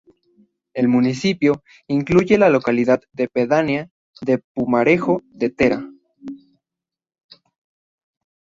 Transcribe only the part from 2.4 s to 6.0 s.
localidad pedánea de Pumarejo de Tera.